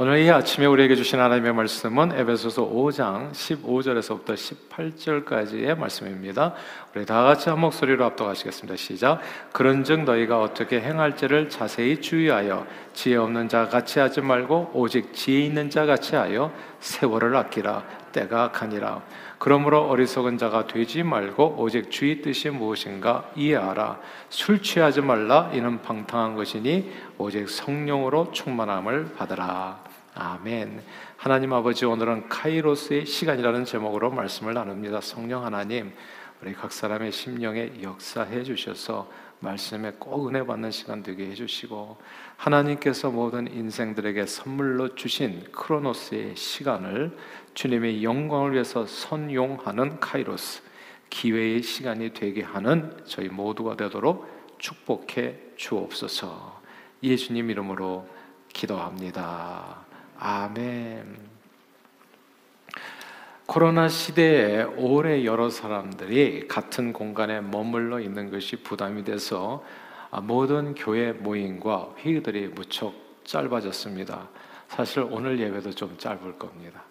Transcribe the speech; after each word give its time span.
오늘 0.00 0.20
이 0.20 0.30
아침에 0.30 0.64
우리에게 0.64 0.94
주신 0.94 1.18
하나님의 1.18 1.52
말씀은 1.54 2.12
에베소서 2.12 2.70
5장 2.70 3.32
15절에서부터 3.32 4.36
18절까지의 4.70 5.76
말씀입니다. 5.76 6.54
우리 6.94 7.04
다 7.04 7.24
같이 7.24 7.48
한 7.48 7.58
목소리로 7.58 8.04
압도하시겠습니다. 8.04 8.76
시작. 8.76 9.20
그런즉 9.52 10.04
너희가 10.04 10.40
어떻게 10.40 10.80
행할지를 10.80 11.48
자세히 11.48 12.00
주의하여 12.00 12.64
지혜 12.92 13.16
없는 13.16 13.48
자 13.48 13.68
같이 13.68 13.98
하지 13.98 14.20
말고 14.20 14.70
오직 14.74 15.12
지혜 15.14 15.40
있는 15.40 15.68
자 15.68 15.84
같이 15.84 16.14
하여 16.14 16.52
세월을 16.78 17.34
아끼라 17.34 17.82
때가 18.12 18.44
악하니라. 18.44 19.02
그러므로 19.38 19.88
어리석은 19.88 20.38
자가 20.38 20.68
되지 20.68 21.02
말고 21.02 21.56
오직 21.58 21.90
주의 21.90 22.22
뜻이 22.22 22.50
무엇인가 22.50 23.28
이해하라. 23.34 23.98
술 24.28 24.62
취하지 24.62 25.00
말라 25.00 25.50
이는 25.52 25.82
방탕한 25.82 26.36
것이니 26.36 26.88
오직 27.18 27.48
성령으로 27.48 28.30
충만함을 28.30 29.14
받으라. 29.16 29.87
아멘. 30.20 30.82
하나님 31.16 31.52
아버지 31.52 31.84
오늘은 31.84 32.28
카이로스의 32.28 33.06
시간이라는 33.06 33.64
제목으로 33.64 34.10
말씀을 34.10 34.52
나눕니다. 34.52 35.00
성령 35.00 35.44
하나님, 35.44 35.92
우리 36.42 36.54
각 36.54 36.72
사람의 36.72 37.12
심령에 37.12 37.74
역사해 37.82 38.42
주셔서 38.42 39.08
말씀에 39.38 39.92
꼭 40.00 40.26
은혜 40.26 40.44
받는 40.44 40.72
시간 40.72 41.04
되게 41.04 41.26
해 41.26 41.34
주시고 41.34 41.98
하나님께서 42.36 43.12
모든 43.12 43.46
인생들에게 43.46 44.26
선물로 44.26 44.96
주신 44.96 45.44
크로노스의 45.52 46.34
시간을 46.34 47.16
주님의 47.54 48.02
영광을 48.02 48.54
위해서 48.54 48.86
선용하는 48.86 50.00
카이로스 50.00 50.62
기회의 51.10 51.62
시간이 51.62 52.12
되게 52.12 52.42
하는 52.42 52.92
저희 53.04 53.28
모두가 53.28 53.76
되도록 53.76 54.26
축복해 54.58 55.38
주옵소서. 55.54 56.60
예수님 57.04 57.50
이름으로 57.50 58.08
기도합니다. 58.52 59.87
아멘. 60.18 61.28
코로나 63.46 63.88
시대에 63.88 64.62
오래 64.62 65.24
여러 65.24 65.48
사람들이 65.48 66.48
같은 66.48 66.92
공간에 66.92 67.40
머물러 67.40 68.00
있는 68.00 68.30
것이 68.30 68.56
부담이 68.56 69.04
돼서 69.04 69.64
모든 70.22 70.74
교회 70.74 71.12
모임과 71.12 71.94
회의들이 71.98 72.48
무척 72.48 72.94
짧아졌습니다. 73.24 74.28
사실 74.68 75.06
오늘 75.08 75.38
예배도 75.38 75.70
좀 75.70 75.96
짧을 75.96 76.36
겁니다. 76.38 76.82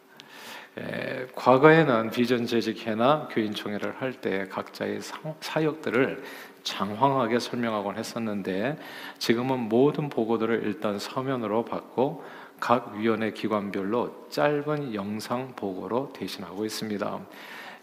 에, 0.77 1.27
과거에는 1.35 2.11
비전 2.11 2.45
재직회나 2.45 3.27
교인총회를 3.31 3.95
할 3.99 4.13
때 4.13 4.47
각자의 4.47 5.01
사역들을 5.41 6.23
장황하게 6.63 7.39
설명하곤 7.39 7.97
했었는데 7.97 8.77
지금은 9.17 9.59
모든 9.69 10.09
보고들을 10.09 10.63
일단 10.63 10.97
서면으로 10.99 11.65
받고 11.65 12.23
각 12.59 12.95
위원회 12.95 13.31
기관별로 13.31 14.27
짧은 14.29 14.93
영상 14.93 15.53
보고로 15.55 16.13
대신하고 16.13 16.65
있습니다. 16.65 17.19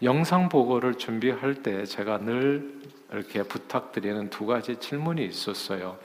영상 0.03 0.49
보고를 0.49 0.95
준비할 0.95 1.55
때 1.63 1.85
제가 1.85 2.19
늘 2.19 2.81
이렇게 3.11 3.43
부탁드리는 3.43 4.29
두 4.29 4.45
가지 4.45 4.75
질문이 4.75 5.25
있었어요. 5.25 5.97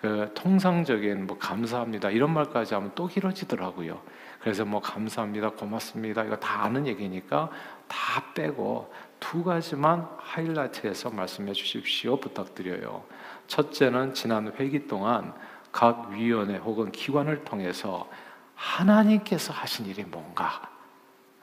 그 0.00 0.30
통상적인 0.34 1.26
뭐 1.26 1.38
감사합니다 1.38 2.10
이런 2.10 2.32
말까지 2.32 2.74
하면 2.74 2.92
또 2.94 3.06
길어지더라고요. 3.06 4.00
그래서 4.40 4.64
뭐 4.64 4.80
감사합니다, 4.80 5.50
고맙습니다 5.50 6.24
이거 6.24 6.36
다 6.36 6.64
아는 6.64 6.86
얘기니까 6.88 7.50
다 7.86 8.24
빼고 8.34 8.92
두 9.20 9.44
가지만 9.44 10.08
하이라이트해서 10.18 11.10
말씀해 11.10 11.52
주십시오 11.52 12.18
부탁드려요. 12.18 13.04
첫째는 13.46 14.14
지난 14.14 14.52
회기 14.58 14.88
동안 14.88 15.32
각 15.72 16.10
위원회 16.10 16.58
혹은 16.58 16.92
기관을 16.92 17.44
통해서 17.44 18.08
하나님께서 18.54 19.52
하신 19.52 19.86
일이 19.86 20.04
뭔가, 20.04 20.70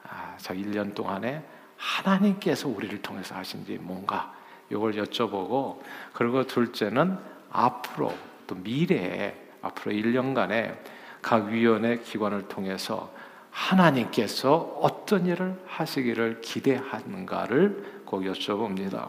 아, 0.04 0.34
저 0.38 0.54
1년 0.54 0.94
동안에 0.94 1.44
하나님께서 1.76 2.68
우리를 2.68 3.02
통해서 3.02 3.34
하신 3.34 3.64
일이 3.66 3.78
뭔가, 3.78 4.32
이걸 4.70 4.92
여쭤보고, 4.92 5.80
그리고 6.12 6.46
둘째는 6.46 7.18
앞으로 7.50 8.14
또 8.46 8.54
미래에 8.54 9.34
앞으로 9.62 9.94
1년간에 9.94 10.78
각 11.20 11.46
위원회 11.46 11.98
기관을 11.98 12.48
통해서 12.48 13.12
하나님께서 13.50 14.78
어떤 14.80 15.26
일을 15.26 15.60
하시기를 15.66 16.40
기대하는가를 16.40 18.02
꼭 18.04 18.22
여쭤봅니다. 18.22 19.08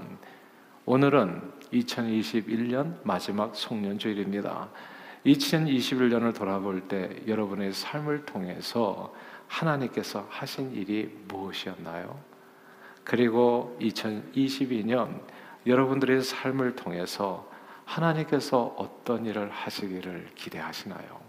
오늘은 0.85 1.41
2021년 1.71 2.95
마지막 3.03 3.55
송년주일입니다. 3.55 4.67
2021년을 5.25 6.35
돌아볼 6.35 6.87
때 6.87 7.21
여러분의 7.27 7.73
삶을 7.73 8.25
통해서 8.25 9.13
하나님께서 9.47 10.25
하신 10.29 10.73
일이 10.73 11.15
무엇이었나요? 11.27 12.19
그리고 13.03 13.77
2022년 13.81 15.21
여러분들의 15.67 16.23
삶을 16.23 16.75
통해서 16.75 17.49
하나님께서 17.85 18.75
어떤 18.77 19.25
일을 19.25 19.49
하시기를 19.51 20.29
기대하시나요? 20.35 21.20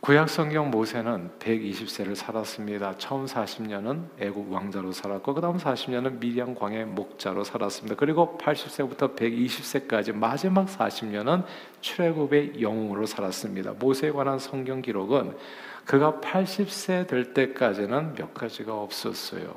구약 0.00 0.28
성경 0.28 0.70
모세는 0.70 1.30
120세를 1.40 2.14
살았습니다. 2.14 2.96
처음 2.96 3.26
40년은 3.26 4.04
애국 4.20 4.52
왕자로 4.52 4.92
살았고 4.92 5.34
그다음 5.34 5.56
40년은 5.56 6.20
미디안 6.20 6.54
광해 6.54 6.84
목자로 6.84 7.42
살았습니다. 7.42 7.96
그리고 7.96 8.38
80세부터 8.40 9.16
120세까지 9.16 10.14
마지막 10.14 10.66
40년은 10.66 11.44
출애굽의 11.80 12.62
영웅으로 12.62 13.06
살았습니다. 13.06 13.72
모세에 13.72 14.12
관한 14.12 14.38
성경 14.38 14.80
기록은 14.80 15.36
그가 15.84 16.20
80세 16.20 17.08
될 17.08 17.34
때까지는 17.34 18.14
몇 18.14 18.32
가지가 18.32 18.78
없었어요. 18.78 19.56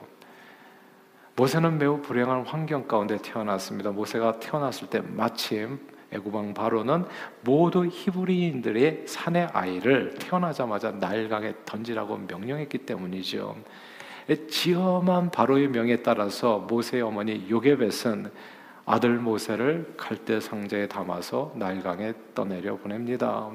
모세는 1.35 1.77
매우 1.77 2.01
불행한 2.01 2.45
환경 2.45 2.87
가운데 2.87 3.17
태어났습니다. 3.21 3.91
모세가 3.91 4.39
태어났을 4.39 4.89
때 4.89 4.99
마침 4.99 5.79
애굽왕 6.11 6.53
바로는 6.53 7.05
모두 7.41 7.85
히브리인들의 7.85 9.03
사내 9.05 9.47
아이를 9.53 10.15
태어나자마자 10.19 10.91
나일강에 10.91 11.53
던지라고 11.65 12.17
명령했기 12.17 12.79
때문이죠. 12.79 13.55
지엄한 14.49 15.31
바로의 15.31 15.69
명에 15.69 15.97
따라서 15.97 16.59
모세의 16.59 17.03
어머니 17.03 17.49
요게벳은 17.49 18.31
아들 18.85 19.17
모세를 19.17 19.93
갈대 19.97 20.39
상자에 20.39 20.87
담아서 20.87 21.53
나일강에 21.55 22.13
떠내려 22.33 22.77
보냅니다. 22.77 23.51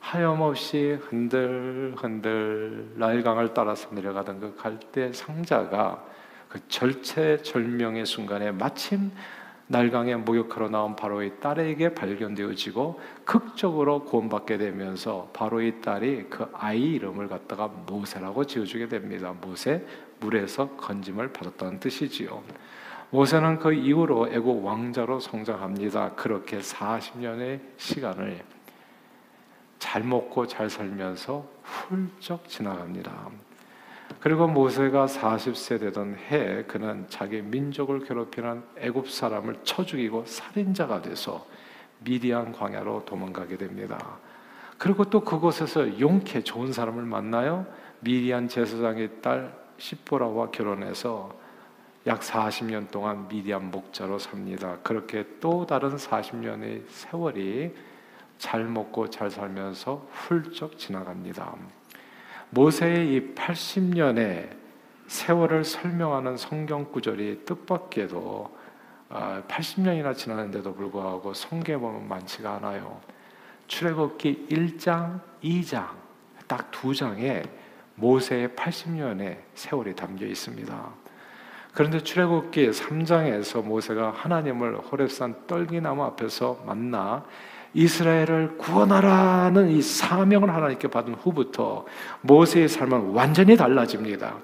하염없이 0.00 0.98
흔들흔들 1.00 2.92
나일강을 2.96 3.52
따라서 3.54 3.88
내려가던 3.92 4.40
그 4.40 4.56
갈대 4.56 5.12
상자가 5.12 6.04
그 6.48 6.66
절체절명의 6.68 8.06
순간에 8.06 8.50
마침 8.50 9.10
날강에 9.70 10.16
목욕하러 10.16 10.70
나온 10.70 10.96
바로의 10.96 11.40
딸에게 11.40 11.94
발견되어지고 11.94 13.00
극적으로 13.24 14.04
구원받게 14.04 14.56
되면서 14.56 15.30
바로의 15.34 15.82
딸이 15.82 16.26
그 16.30 16.50
아이 16.54 16.94
이름을 16.94 17.28
갖다가 17.28 17.68
모세라고 17.68 18.44
지어주게 18.44 18.88
됩니다. 18.88 19.34
모세 19.38 19.86
물에서 20.20 20.70
건짐을 20.70 21.32
받았다는 21.32 21.80
뜻이지요. 21.80 22.42
모세는 23.10 23.58
그 23.58 23.72
이후로 23.72 24.28
애국 24.32 24.64
왕자로 24.64 25.20
성장합니다. 25.20 26.14
그렇게 26.14 26.58
40년의 26.58 27.60
시간을 27.76 28.42
잘 29.78 30.02
먹고 30.02 30.46
잘 30.46 30.68
살면서 30.70 31.46
훌쩍 31.62 32.48
지나갑니다. 32.48 33.47
그리고 34.20 34.48
모세가 34.48 35.06
40세 35.06 35.80
되던 35.80 36.16
해 36.16 36.64
그는 36.64 37.06
자기 37.08 37.40
민족을 37.40 38.04
괴롭히는 38.04 38.62
애굽 38.78 39.10
사람을 39.10 39.60
쳐 39.62 39.84
죽이고 39.84 40.24
살인자가 40.26 41.02
돼서 41.02 41.46
미디안 42.00 42.52
광야로 42.52 43.04
도망가게 43.04 43.56
됩니다. 43.56 44.18
그리고 44.76 45.04
또 45.04 45.20
그곳에서 45.20 46.00
용케 46.00 46.42
좋은 46.42 46.72
사람을 46.72 47.04
만나요. 47.04 47.66
미디안 48.00 48.48
제사장의 48.48 49.20
딸 49.20 49.52
시보라와 49.78 50.50
결혼해서 50.50 51.36
약 52.06 52.20
40년 52.20 52.90
동안 52.90 53.28
미디안 53.28 53.70
목자로 53.70 54.18
삽니다. 54.18 54.78
그렇게 54.82 55.26
또 55.40 55.66
다른 55.66 55.96
40년의 55.96 56.82
세월이 56.88 57.74
잘 58.38 58.64
먹고 58.64 59.10
잘 59.10 59.30
살면서 59.30 60.08
훌쩍 60.12 60.78
지나갑니다. 60.78 61.77
모세의 62.50 63.14
이 63.14 63.34
80년의 63.34 64.56
세월을 65.06 65.64
설명하는 65.64 66.36
성경 66.36 66.90
구절이 66.90 67.44
뜻밖에도 67.44 68.56
80년이나 69.08 70.06
아, 70.06 70.12
지났는데도 70.12 70.74
불구하고 70.74 71.32
보면 71.78 72.08
많지가 72.08 72.56
않아요. 72.56 73.00
출애굽기 73.66 74.46
1장, 74.50 75.20
2장 75.42 75.88
딱 76.46 76.70
두 76.70 76.94
장에 76.94 77.42
모세의 77.96 78.50
80년의 78.50 79.38
세월이 79.54 79.94
담겨 79.96 80.26
있습니다. 80.26 80.88
그런데 81.74 82.02
출애굽기 82.02 82.70
3장에서 82.70 83.64
모세가 83.64 84.12
하나님을 84.12 84.78
호렙산 84.78 85.46
떨기나무 85.46 86.04
앞에서 86.04 86.62
만나 86.66 87.24
이스라엘을 87.74 88.56
구원하라는 88.58 89.70
이 89.70 89.82
사명을 89.82 90.52
하나님께 90.54 90.88
받은 90.88 91.14
후부터 91.14 91.84
모세의 92.22 92.68
삶은 92.68 93.10
완전히 93.10 93.56
달라집니다. 93.56 94.34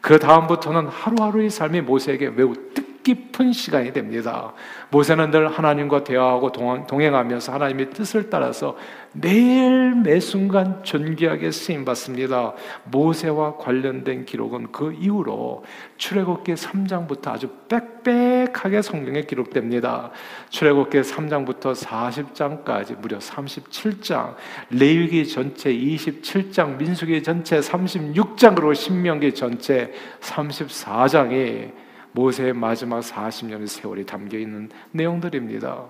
그 0.00 0.18
다음부터는 0.18 0.88
하루하루의 0.88 1.50
삶이 1.50 1.82
모세에게 1.82 2.30
매우 2.30 2.54
뜻 2.74 2.89
깊은 3.02 3.52
시간이 3.52 3.92
됩니다. 3.92 4.52
모세는 4.90 5.30
늘 5.30 5.48
하나님과 5.48 6.04
대화하고 6.04 6.52
동행하면서 6.86 7.52
하나님의 7.52 7.90
뜻을 7.90 8.30
따라서 8.30 8.76
매일 9.12 9.94
매 9.94 10.20
순간 10.20 10.84
존귀하게 10.84 11.50
쓰임 11.50 11.84
받습니다. 11.84 12.54
모세와 12.84 13.56
관련된 13.56 14.24
기록은 14.24 14.70
그 14.70 14.92
이후로 14.92 15.64
출애굽기 15.96 16.54
3장부터 16.54 17.28
아주 17.28 17.48
빽빽하게 17.68 18.82
성경에 18.82 19.22
기록됩니다. 19.22 20.10
출애굽기 20.50 21.00
3장부터 21.00 21.74
40장까지 21.74 22.98
무려 22.98 23.18
37장, 23.18 24.34
레위기 24.70 25.26
전체 25.26 25.72
27장, 25.72 26.76
민수기 26.76 27.22
전체 27.22 27.58
36장 27.58 28.54
그리고 28.54 28.74
신명기 28.74 29.34
전체 29.34 29.92
34장이 30.20 31.89
모세의 32.12 32.52
마지막 32.52 33.00
40년의 33.00 33.66
세월이 33.66 34.06
담겨 34.06 34.38
있는 34.38 34.70
내용들입니다. 34.92 35.84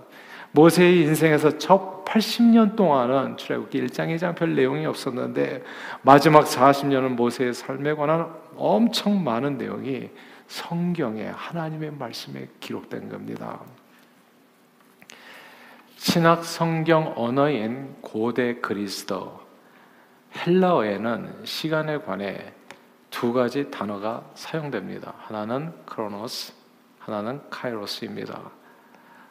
모세의 0.52 1.02
인생에서 1.02 1.58
첫 1.58 2.05
80년 2.05 2.75
동안은 2.75 3.37
출애굽기 3.37 3.87
1장 3.87 4.14
2장 4.17 4.34
별 4.34 4.55
내용이 4.55 4.84
없었는데 4.84 5.62
마지막 6.02 6.44
40년은 6.44 7.11
모세의 7.11 7.55
삶에 7.55 7.94
관한 7.94 8.28
엄청 8.56 9.22
많은 9.22 9.58
내용이 9.58 10.11
성경에 10.49 11.26
하나님의 11.26 11.93
말씀에 11.93 12.49
기록된 12.58 13.08
겁니다. 13.08 13.61
신학 15.96 16.44
성경 16.44 17.12
언어인 17.14 17.94
고대 18.00 18.56
그리스도 18.56 19.38
헬라어에는 20.34 21.43
시간에 21.44 21.99
관해 21.99 22.52
두 23.10 23.32
가지 23.32 23.70
단어가 23.70 24.24
사용됩니다. 24.34 25.14
하나는 25.18 25.72
크로노스, 25.84 26.52
하나는 26.98 27.40
카이로스입니다. 27.50 28.50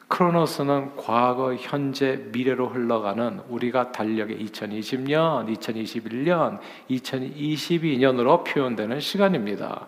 크로노스는 0.10 0.96
과거, 0.98 1.54
현재, 1.56 2.18
미래로 2.32 2.70
흘러가는 2.70 3.42
우리가 3.48 3.92
달력의 3.92 4.44
2020년, 4.46 5.56
2021년, 5.56 6.60
2022년으로 6.90 8.44
표현되는 8.44 9.00
시간입니다. 9.00 9.88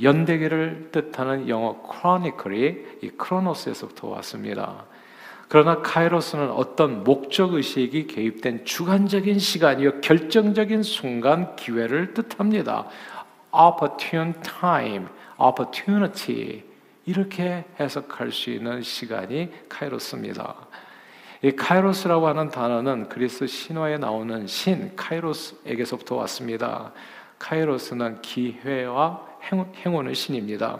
연대기를 0.00 0.90
뜻하는 0.92 1.48
영어 1.48 1.82
크로니클이 1.82 2.98
이 3.02 3.10
크로노스에서부터 3.10 4.08
왔습니다. 4.08 4.86
그러나 5.48 5.82
카이로스는 5.82 6.50
어떤 6.50 7.04
목적 7.04 7.54
의식이 7.54 8.06
개입된 8.06 8.64
주관적인 8.64 9.38
시간이요 9.38 10.00
결정적인 10.00 10.82
순간 10.82 11.54
기회를 11.56 12.14
뜻합니다. 12.14 12.86
opportune 13.52 14.32
time, 14.42 15.06
opportunity 15.38 16.62
이렇게 17.04 17.64
해석할 17.78 18.32
수 18.32 18.50
있는 18.50 18.82
시간이 18.82 19.50
카이로스입니다. 19.68 20.54
이 21.42 21.50
카이로스라고 21.50 22.28
하는 22.28 22.48
단어는 22.48 23.08
그리스 23.08 23.46
신화에 23.46 23.98
나오는 23.98 24.46
신 24.46 24.94
카이로스에게서부터 24.94 26.14
왔습니다. 26.16 26.92
카이로스는 27.40 28.22
기회와 28.22 29.26
행운의 29.84 30.14
신입니다. 30.14 30.78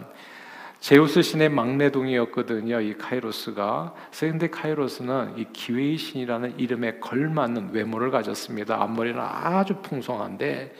제우스 0.83 1.23
신의 1.23 1.49
막내동이었거든요. 1.51 2.81
이 2.81 2.99
카이로스가. 2.99 3.95
그런데 4.19 4.51
카이로스는 4.51 5.39
이 5.39 5.47
기회의 5.53 5.97
신이라는 5.97 6.59
이름에 6.59 6.99
걸맞는 6.99 7.71
외모를 7.71 8.11
가졌습니다. 8.11 8.83
앞머리는 8.83 9.21
아주 9.21 9.77
풍성한데 9.77 10.75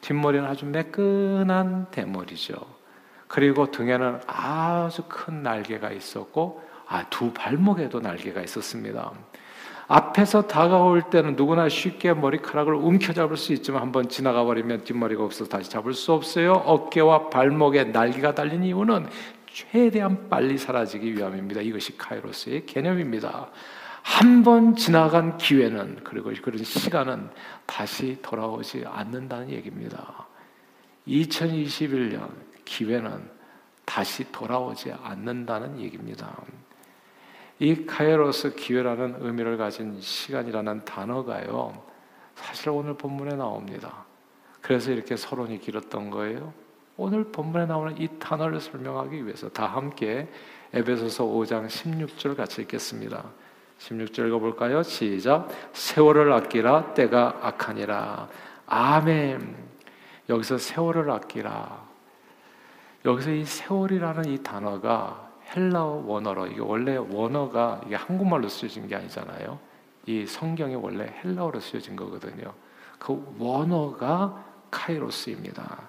뒷머리는 0.00 0.46
아주 0.46 0.64
매끈한 0.64 1.88
대머리죠. 1.90 2.54
그리고 3.28 3.70
등에는 3.70 4.20
아주 4.26 5.02
큰 5.06 5.42
날개가 5.42 5.90
있었고 5.90 6.62
아, 6.88 7.04
두 7.10 7.30
발목에도 7.34 8.00
날개가 8.00 8.40
있었습니다. 8.40 9.12
앞에서 9.86 10.46
다가올 10.46 11.10
때는 11.10 11.36
누구나 11.36 11.68
쉽게 11.68 12.14
머리카락을 12.14 12.72
움켜잡을 12.72 13.36
수 13.36 13.52
있지만 13.52 13.82
한번 13.82 14.08
지나가 14.08 14.44
버리면 14.44 14.84
뒷머리가 14.84 15.22
없어서 15.22 15.50
다시 15.50 15.68
잡을 15.68 15.92
수 15.92 16.14
없어요. 16.14 16.52
어깨와 16.52 17.28
발목에 17.28 17.84
날개가 17.84 18.34
달린 18.34 18.64
이유는 18.64 19.08
최대한 19.52 20.28
빨리 20.28 20.56
사라지기 20.56 21.14
위함입니다. 21.14 21.60
이것이 21.60 21.96
카이로스의 21.98 22.66
개념입니다. 22.66 23.50
한 24.02 24.42
번 24.42 24.74
지나간 24.74 25.38
기회는 25.38 26.00
그리고 26.02 26.32
그런 26.42 26.62
시간은 26.64 27.30
다시 27.66 28.18
돌아오지 28.20 28.84
않는다는 28.84 29.50
얘기입니다. 29.50 30.26
2021년 31.06 32.28
기회는 32.64 33.30
다시 33.84 34.30
돌아오지 34.32 34.92
않는다는 34.92 35.78
얘기입니다. 35.80 36.36
이 37.60 37.86
카이로스 37.86 38.56
기회라는 38.56 39.16
의미를 39.20 39.56
가진 39.56 40.00
시간이라는 40.00 40.84
단어가요. 40.84 41.84
사실 42.34 42.70
오늘 42.70 42.94
본문에 42.94 43.36
나옵니다. 43.36 44.04
그래서 44.60 44.90
이렇게 44.90 45.16
서론이 45.16 45.60
길었던 45.60 46.10
거예요. 46.10 46.52
오늘 46.96 47.24
본문에 47.24 47.66
나오는 47.66 47.98
이 47.98 48.08
단어를 48.18 48.60
설명하기 48.60 49.24
위해서 49.24 49.48
다 49.48 49.66
함께 49.66 50.28
에베소서 50.74 51.24
5장 51.24 51.66
16절 51.66 52.36
같이 52.36 52.62
읽겠습니다. 52.62 53.24
16절 53.78 54.28
읽어볼까요? 54.28 54.82
시작. 54.82 55.48
세월을 55.72 56.32
아끼라 56.32 56.94
때가 56.94 57.40
악하니라. 57.42 58.28
아멘. 58.66 59.56
여기서 60.28 60.58
세월을 60.58 61.10
아끼라. 61.10 61.82
여기서 63.04 63.32
이 63.32 63.44
세월이라는 63.44 64.26
이 64.26 64.42
단어가 64.42 65.30
헬라어 65.54 66.04
원어로 66.06 66.46
이게 66.46 66.60
원래 66.60 66.96
원어가 66.96 67.80
이게 67.86 67.96
한국말로 67.96 68.48
쓰여진 68.48 68.86
게 68.86 68.96
아니잖아요. 68.96 69.58
이 70.06 70.26
성경이 70.26 70.74
원래 70.76 71.12
헬라어로 71.22 71.60
쓰여진 71.60 71.96
거거든요. 71.96 72.52
그 72.98 73.34
원어가 73.38 74.44
카이로스입니다. 74.70 75.88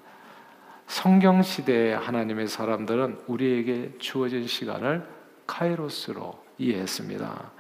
성경 0.94 1.42
시대의 1.42 1.98
하나님의 1.98 2.48
사람들은 2.48 3.24
우리에게 3.26 3.94
주어진 3.98 4.46
시간을 4.46 5.04
카이로스로 5.48 6.40
이해했습니다. 6.60 7.52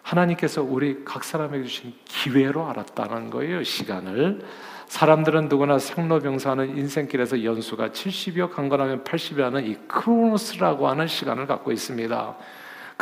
하나님께서 0.00 0.62
우리 0.62 1.04
각 1.04 1.22
사람에게 1.22 1.64
주신 1.64 1.92
기회로 2.06 2.66
알았다는 2.70 3.28
거예요, 3.28 3.62
시간을. 3.62 4.46
사람들은 4.86 5.50
누구나 5.50 5.78
생로병사하는 5.78 6.78
인생길에서 6.78 7.44
연수가 7.44 7.90
70여 7.90 8.50
강건하면 8.50 9.04
80이라는 9.04 9.66
이 9.66 9.74
크로노스라고 9.86 10.88
하는 10.88 11.06
시간을 11.06 11.46
갖고 11.46 11.72
있습니다. 11.72 12.36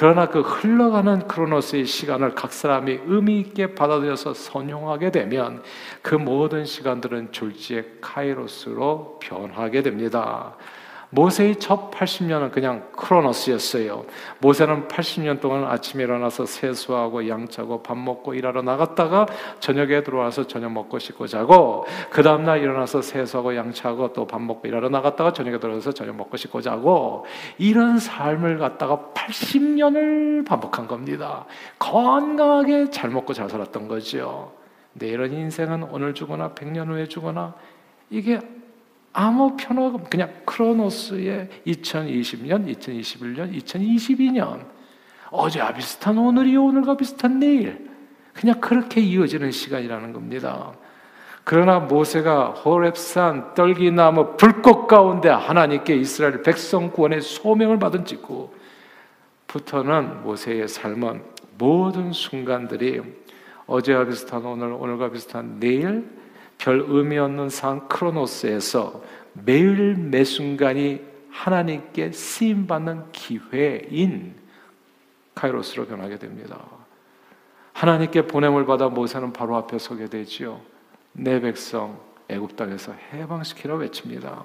그러나 0.01 0.29
그 0.29 0.43
흘러가는 0.43 1.27
크로노스의 1.27 1.85
시간을 1.85 2.37
각 2.37 2.53
사람이 2.53 3.01
의미 3.07 3.41
있게 3.41 3.75
받아들여서 3.75 4.33
선용하게 4.33 5.11
되면 5.11 5.61
그 6.03 6.15
모든 6.15 6.65
시간들은 6.65 7.33
졸지의 7.33 7.95
카이로스로 8.01 9.19
변하게 9.21 9.83
됩니다. 9.83 10.57
모세의 11.11 11.57
첫 11.57 11.91
80년은 11.91 12.53
그냥 12.53 12.89
크로노스였어요. 12.93 14.05
모세는 14.41 14.89
80년 14.89 15.41
동안 15.41 15.65
아침에 15.65 16.05
일어나서 16.05 16.47
세수하고 16.47 17.29
양차고 17.29 17.83
밥 17.83 17.97
먹고 17.97 18.35
일하러 18.35 18.63
나갔다가 18.63 19.27
저녁에 19.59 20.03
들어와서 20.03 20.47
저녁 20.47 20.73
먹고 20.73 20.99
씻고 20.99 21.27
자고 21.27 21.87
그 22.11 22.23
다음 22.23 22.45
날 22.45 22.63
일어나서 22.63 23.03
세수하고 23.03 23.57
양차고 23.57 24.13
또 24.13 24.29
밥 24.29 24.43
먹고 24.43 24.69
일하러 24.69 24.91
나갔다가 24.91 25.33
저녁에 25.33 25.59
들어와서 25.59 25.93
저녁 25.93 26.15
먹고 26.17 26.37
씻고 26.37 26.61
자고 26.61 27.25
이런 27.57 27.99
삶을 27.99 28.59
갖다가 28.59 29.11
80년을 29.15 30.47
반복한 30.47 30.87
겁니다. 30.87 31.47
건강하게 31.79 32.91
잘 32.91 33.11
먹고 33.11 33.33
잘 33.33 33.49
살았던 33.49 33.89
거죠. 33.89 34.53
근데 34.93 35.09
이런 35.09 35.33
인생은 35.33 35.85
오늘 35.85 36.13
죽거나 36.13 36.51
100년 36.51 36.89
후에 36.89 37.07
죽거나 37.07 37.55
이게 38.11 38.41
아무 39.13 39.57
편하고 39.57 40.05
그냥 40.11 40.33
크로노스의 40.45 41.49
2020년, 41.67 42.79
2021년, 42.79 43.57
2022년 43.63 44.67
어제와 45.31 45.75
비슷한 45.75 46.19
오늘이 46.19 46.57
오늘과 46.57 46.97
비슷한 46.97 47.39
내일 47.39 47.89
그냥 48.33 48.61
그렇게 48.61 49.01
이어지는 49.01 49.51
시간이라는 49.51 50.13
겁니다. 50.13 50.73
그러나 51.45 51.79
모세가 51.81 52.51
호렙산 52.51 53.55
떨기나무 53.55 54.37
불꽃 54.37 54.87
가운데 54.87 55.29
하나님께 55.31 55.97
이스라엘 55.97 56.43
백성 56.43 56.91
구원의 56.91 57.23
소명을 57.23 57.79
받은 57.79 58.05
직후 58.05 58.51
부터는 59.47 60.23
모세의 60.23 60.69
삶은 60.69 61.23
모든 61.57 62.13
순간들이 62.13 63.01
어제와 63.67 64.05
비슷한 64.05 64.45
오늘, 64.45 64.73
오늘과 64.73 65.11
비슷한 65.11 65.59
내일, 65.59 66.07
별 66.59 66.85
의미 66.89 67.19
없는 67.19 67.49
상 67.49 67.89
크로노스에서 67.89 69.03
매일 69.33 69.95
매 69.95 70.25
순간이 70.25 71.01
하나님께 71.31 72.13
쓰임 72.13 72.67
받는 72.67 73.13
기회인 73.13 74.35
카이로스로 75.35 75.87
변하게 75.87 76.19
됩니다. 76.19 76.59
하나님께 77.73 78.27
보냄을 78.27 78.67
받아 78.67 78.89
모세는 78.89 79.33
바로 79.33 79.57
앞에 79.57 79.79
서게 79.79 80.07
되지요. 80.07 80.61
내 81.13 81.41
백성 81.41 82.01
애굽 82.29 82.57
땅에서 82.57 82.93
해방시키라 83.13 83.77
외칩니다. 83.77 84.45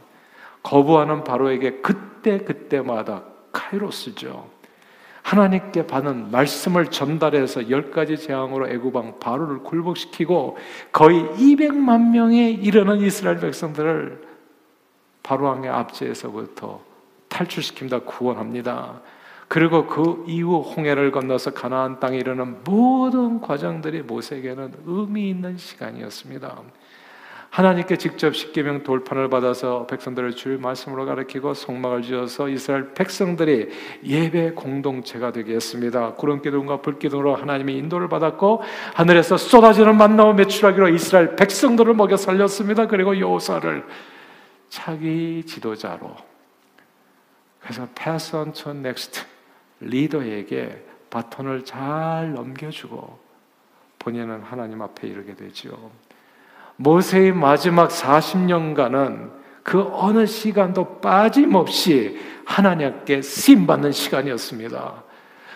거부하는 0.61 1.23
바로에게 1.23 1.81
그때 1.81 2.37
그때마다 2.37 3.23
카이로스죠. 3.51 4.49
하나님께 5.23 5.87
받은 5.87 6.31
말씀을 6.31 6.91
전달해서 6.91 7.69
열 7.69 7.91
가지 7.91 8.17
재앙으로 8.17 8.67
애굽왕 8.67 9.19
바로를 9.19 9.59
굴복시키고 9.59 10.57
거의 10.91 11.23
200만 11.23 12.11
명에 12.11 12.51
이르는 12.51 12.99
이스라엘 12.99 13.39
백성들을 13.39 14.21
바로 15.23 15.45
왕의 15.45 15.69
압제에서부터 15.69 16.81
탈출시킵니다. 17.29 18.05
구원합니다. 18.05 19.01
그리고 19.47 19.87
그 19.87 20.23
이후 20.27 20.59
홍해를 20.59 21.11
건너서 21.11 21.51
가나안 21.51 21.99
땅에 21.99 22.17
이르는 22.17 22.63
모든 22.63 23.39
과정들이 23.39 24.01
모세에게는 24.01 24.73
의미 24.85 25.29
있는 25.29 25.57
시간이었습니다. 25.57 26.61
하나님께 27.53 27.97
직접 27.97 28.35
십계명 28.35 28.81
돌판을 28.81 29.29
받아서 29.29 29.85
백성들을 29.85 30.35
주의 30.35 30.57
말씀으로 30.57 31.05
가르치고 31.05 31.53
성막을 31.53 32.01
지어서 32.01 32.49
이스라엘 32.49 32.95
백성들이 32.95 33.69
예배 34.03 34.53
공동체가 34.53 35.31
되게 35.31 35.53
했습니다. 35.53 36.15
구름 36.15 36.41
기둥과 36.41 36.81
불 36.81 36.97
기둥으로 36.97 37.35
하나님의 37.35 37.77
인도를 37.77 38.09
받았고 38.09 38.63
하늘에서 38.95 39.37
쏟아지는 39.37 39.97
만나와 39.97 40.33
매출하기로 40.33 40.89
이스라엘 40.89 41.35
백성들을 41.35 41.93
먹여 41.93 42.17
살렸습니다. 42.17 42.87
그리고 42.87 43.19
여호사를 43.19 43.85
자기 44.69 45.43
지도자로 45.45 46.15
그래서 47.59 47.87
pass 47.93 48.35
on 48.35 48.53
to 48.53 48.71
next 48.71 49.21
리더에게 49.79 50.83
바톤을 51.11 51.65
잘 51.65 52.33
넘겨주고 52.33 53.19
본인은 53.99 54.41
하나님 54.41 54.81
앞에 54.81 55.07
이르게 55.07 55.35
되지요. 55.35 55.91
모세의 56.77 57.33
마지막 57.33 57.89
40년간은 57.89 59.31
그 59.63 59.87
어느 59.91 60.25
시간도 60.25 60.99
빠짐없이 60.99 62.19
하나님께 62.45 63.21
쓰임 63.21 63.65
받는 63.65 63.91
시간이었습니다. 63.91 65.03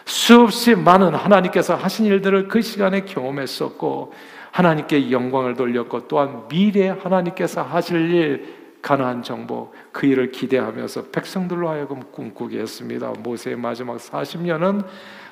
수없이 0.05 0.73
많은 0.75 1.13
하나님께서 1.13 1.75
하신 1.75 2.05
일들을 2.05 2.47
그 2.47 2.61
시간에 2.61 3.01
경험했었고 3.01 4.13
하나님께 4.51 5.11
영광을 5.11 5.55
돌렸고 5.55 6.07
또한 6.07 6.47
미래 6.47 6.87
하나님께서 6.87 7.61
하실 7.61 8.09
일 8.11 8.55
가나안 8.81 9.21
정복 9.21 9.73
그 9.91 10.05
일을 10.05 10.31
기대하면서 10.31 11.07
백성들로 11.11 11.67
하여금 11.67 12.03
꿈꾸게 12.11 12.57
했습니다. 12.59 13.11
모세의 13.19 13.57
마지막 13.57 13.97
40년은 13.97 14.85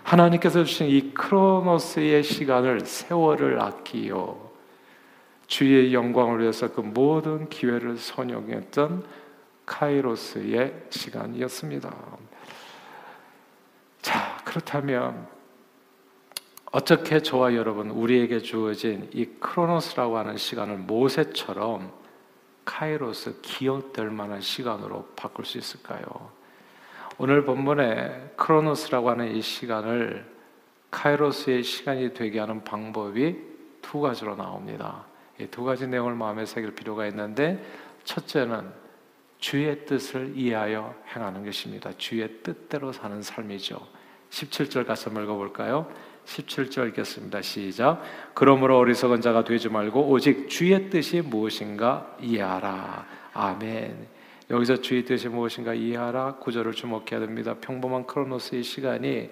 하나님께서 0.04 0.66
주신 0.66 0.88
이 0.88 1.14
크로노스의 1.14 2.22
시간을 2.24 2.82
세월을 2.82 3.62
아끼요 3.62 4.45
주의 5.48 5.94
영광을 5.94 6.42
위해서 6.42 6.72
그 6.72 6.82
모든 6.82 7.50
기회를 7.50 7.98
선용했던 7.98 9.06
카이로스의 9.66 10.86
시간이었습니다. 10.90 11.94
자, 14.02 14.38
그렇다면 14.46 15.28
어떻게 16.72 17.20
저와 17.20 17.56
여러분 17.56 17.90
우리에게 17.90 18.40
주어진 18.40 19.10
이 19.14 19.26
크로노스라고 19.40 20.18
하는 20.18 20.38
시간을 20.38 20.78
모세처럼 20.78 21.92
카이로스 22.66 23.42
기억될 23.42 24.10
만한 24.10 24.42
시간으로 24.42 25.08
바꿀 25.16 25.46
수 25.46 25.58
있을까요? 25.58 26.04
오늘 27.18 27.46
본문에 27.46 28.34
크로노스라고 28.36 29.10
하는 29.10 29.36
이 29.36 29.42
시간을 29.42 30.30
카이로스의 30.92 31.64
시간이 31.64 32.14
되게 32.14 32.40
하는 32.40 32.64
방법이 32.64 33.38
두 33.82 34.02
가지로 34.02 34.36
나옵니다. 34.36 35.06
두 35.52 35.64
가지 35.64 35.88
내용을 35.88 36.16
마음에 36.16 36.46
새길 36.46 36.76
필요가 36.76 37.06
있는데 37.08 37.64
첫째는 38.04 38.70
주의 39.40 39.86
뜻을 39.86 40.34
이해하여 40.36 40.96
행하는 41.14 41.46
것입니다. 41.46 41.92
주의 41.98 42.28
뜻대로 42.42 42.92
사는 42.92 43.22
삶이죠. 43.22 43.80
17절 44.30 44.86
가서 44.86 45.10
읽어볼까요? 45.12 45.92
17절 46.26 46.90
읽겠습니다. 46.90 47.42
시작. 47.42 48.02
그러므로 48.34 48.78
어리석은 48.80 49.22
자가 49.22 49.44
되지 49.44 49.70
말고 49.70 50.10
오직 50.10 50.50
주의 50.50 50.90
뜻이 50.90 51.22
무엇인가 51.22 52.18
이해하라. 52.22 53.06
아멘. 53.34 54.08
여기서 54.50 54.82
주의 54.82 55.04
뜻이 55.06 55.28
무엇인가 55.28 55.74
이해하라 55.74 56.36
구절을 56.36 56.74
주목해야 56.74 57.20
됩니다. 57.20 57.56
평범한 57.60 58.06
크로노스의 58.06 58.64
시간이 58.64 59.30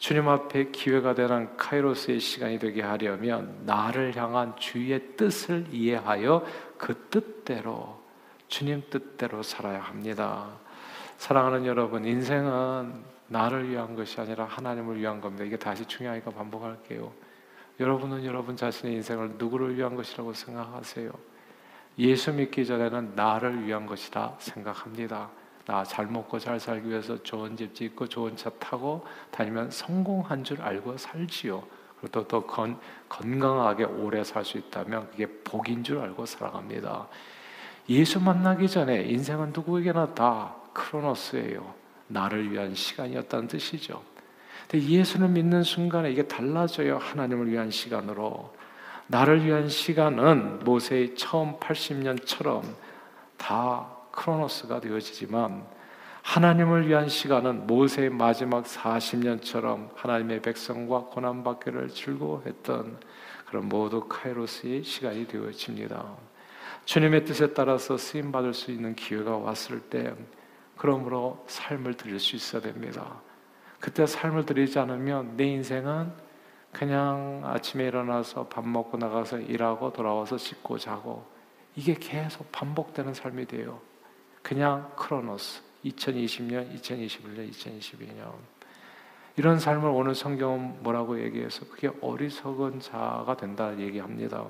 주님 0.00 0.28
앞에 0.28 0.70
기회가 0.70 1.14
되는 1.14 1.54
카이로스의 1.58 2.20
시간이 2.20 2.58
되게 2.58 2.80
하려면 2.80 3.60
나를 3.66 4.16
향한 4.16 4.56
주의 4.56 4.98
뜻을 5.14 5.66
이해하여 5.70 6.42
그 6.78 7.06
뜻대로 7.10 8.00
주님 8.48 8.82
뜻대로 8.88 9.42
살아야 9.42 9.82
합니다. 9.82 10.48
사랑하는 11.18 11.66
여러분, 11.66 12.06
인생은 12.06 12.94
나를 13.28 13.68
위한 13.68 13.94
것이 13.94 14.18
아니라 14.18 14.46
하나님을 14.46 14.98
위한 14.98 15.20
겁니다. 15.20 15.44
이게 15.44 15.58
다시 15.58 15.84
중요하니까 15.84 16.30
반복할게요. 16.30 17.12
여러분은 17.78 18.24
여러분 18.24 18.56
자신의 18.56 18.94
인생을 18.96 19.32
누구를 19.36 19.76
위한 19.76 19.96
것이라고 19.96 20.32
생각하세요? 20.32 21.12
예수 21.98 22.32
믿기 22.32 22.64
전에는 22.64 23.12
나를 23.16 23.66
위한 23.66 23.84
것이라 23.84 24.36
생각합니다. 24.38 25.28
나 25.70 25.84
잘 25.84 26.06
먹고 26.06 26.40
잘 26.40 26.58
살기 26.58 26.88
위해서 26.88 27.22
좋은 27.22 27.56
집 27.56 27.76
짓고 27.76 28.08
좋은 28.08 28.36
차 28.36 28.50
타고 28.58 29.06
다니면 29.30 29.70
성공한 29.70 30.42
줄 30.42 30.60
알고 30.60 30.96
살지요. 30.98 31.62
그리고 32.00 32.26
또, 32.26 32.44
건, 32.44 32.76
건강하게 33.08 33.84
오래 33.84 34.24
살 34.24 34.44
수 34.44 34.58
있다면 34.58 35.10
그게 35.10 35.26
복인 35.44 35.84
줄 35.84 36.00
알고 36.00 36.26
살아갑니다. 36.26 37.06
예수 37.88 38.18
만나기 38.20 38.68
전에 38.68 39.02
인생은 39.02 39.52
누구에게나 39.54 40.14
다 40.14 40.56
크로노스예요. 40.72 41.72
나를 42.08 42.50
위한 42.50 42.74
시간이었다는 42.74 43.46
뜻이죠. 43.46 44.02
근데 44.68 44.84
예수를 44.84 45.28
믿는 45.28 45.62
순간에 45.62 46.10
이게 46.10 46.26
달라져요. 46.26 46.98
하나님을 46.98 47.48
위한 47.48 47.70
시간으로. 47.70 48.52
나를 49.06 49.44
위한 49.44 49.68
시간은 49.68 50.64
모세의 50.64 51.14
처음 51.14 51.60
80년처럼 51.60 52.64
다 53.36 53.99
크로노스가 54.12 54.80
되어지지만 54.80 55.66
하나님을 56.22 56.86
위한 56.88 57.08
시간은 57.08 57.66
모세의 57.66 58.10
마지막 58.10 58.64
40년처럼 58.64 59.90
하나님의 59.96 60.42
백성과 60.42 61.06
고난받기를 61.06 61.88
즐거워했던 61.88 62.98
그런 63.46 63.68
모두 63.68 64.06
카이로스의 64.08 64.84
시간이 64.84 65.26
되어집니다. 65.26 66.16
주님의 66.84 67.24
뜻에 67.24 67.52
따라서 67.52 67.96
쓰임 67.96 68.32
받을 68.32 68.54
수 68.54 68.70
있는 68.70 68.94
기회가 68.94 69.36
왔을 69.36 69.80
때 69.80 70.14
그러므로 70.76 71.44
삶을 71.48 71.94
드릴 71.94 72.18
수 72.20 72.36
있어야 72.36 72.62
됩니다. 72.62 73.20
그때 73.80 74.06
삶을 74.06 74.46
드리지 74.46 74.78
않으면 74.78 75.36
내 75.36 75.44
인생은 75.44 76.12
그냥 76.72 77.42
아침에 77.44 77.86
일어나서 77.86 78.46
밥 78.46 78.66
먹고 78.66 78.98
나가서 78.98 79.40
일하고 79.40 79.92
돌아와서 79.92 80.38
씻고 80.38 80.78
자고 80.78 81.26
이게 81.74 81.94
계속 81.94 82.50
반복되는 82.52 83.14
삶이 83.14 83.46
돼요. 83.46 83.80
그냥 84.42 84.90
크로노스 84.96 85.62
2020년, 85.84 86.74
2021년, 86.80 87.50
2022년 87.50 88.32
이런 89.36 89.58
삶을 89.58 89.88
오늘 89.88 90.14
성경은 90.14 90.82
뭐라고 90.82 91.22
얘기해서 91.22 91.64
그게 91.70 91.90
어리석은 92.00 92.80
자가 92.80 93.36
된다 93.36 93.78
얘기합니다. 93.78 94.44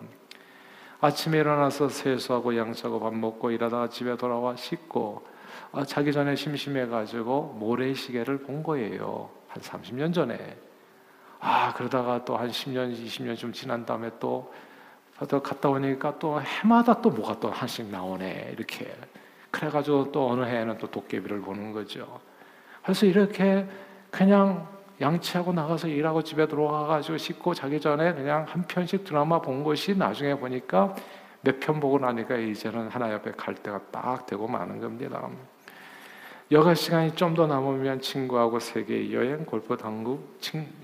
아침에 1.01 1.39
일어나서 1.39 1.89
세수하고 1.89 2.57
양치하고 2.57 3.01
밥 3.01 3.15
먹고 3.15 3.51
일하다가 3.51 3.89
집에 3.89 4.17
돌아와 4.17 4.57
씻고 4.57 5.27
아, 5.73 5.85
자기 5.85 6.13
전에 6.13 6.35
심심해가지고 6.35 7.57
모래시계를 7.59 8.39
본 8.39 8.63
거예요. 8.63 9.31
한 9.49 9.63
30년 9.63 10.13
전에. 10.13 10.57
아 11.39 11.73
그러다가 11.75 12.25
또 12.25 12.37
한 12.37 12.51
10년, 12.51 12.93
20년 12.93 13.37
좀 13.37 13.53
지난 13.53 13.87
다음에 13.87 14.11
또, 14.19 14.53
또 15.29 15.43
갔다 15.43 15.69
오니까 15.69 16.19
또 16.19 16.41
해마다 16.41 17.01
또 17.01 17.11
뭐가 17.11 17.39
또 17.41 17.51
한씩 17.51 17.87
나오네 17.87 18.55
이렇게. 18.57 18.95
그래가지고 19.51 20.13
또 20.13 20.31
어느 20.31 20.45
해에는 20.45 20.79
또 20.79 20.87
도깨비를 20.87 21.41
보는 21.41 21.73
거죠. 21.73 22.21
그래서 22.83 23.07
이렇게 23.07 23.67
그냥 24.11 24.67
양치하고 25.01 25.53
나가서 25.53 25.89
일하고 25.89 26.23
집에 26.23 26.47
들어와가지고 26.47 27.17
씻고 27.19 27.55
자기 27.55 27.81
전에 27.81 28.13
그냥 28.15 28.45
한 28.49 28.63
편씩 28.67 29.05
드라마 29.05 29.41
본 29.41 29.65
것이 29.65 29.97
나중에 29.97 30.35
보니까 30.35 30.95
몇 31.43 31.59
편 31.59 31.81
보고 31.81 31.99
나니까 31.99 32.37
이제는 32.37 32.89
하나 32.89 33.13
옆에 33.13 33.33
갈 33.33 33.55
때가 33.55 33.81
딱 33.91 34.27
되고 34.27 34.47
마는 34.47 34.79
겁니다. 34.81 35.27
여가 36.53 36.75
시간이 36.75 37.15
좀 37.15 37.35
더 37.35 37.47
남으면 37.47 38.01
친구하고 38.01 38.59
세계 38.59 39.13
여행, 39.13 39.45
골프, 39.47 39.77
당구, 39.77 40.19